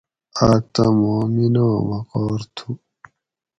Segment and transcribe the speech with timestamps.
[0.47, 2.67] آک تہ ماں میناں وقار تھو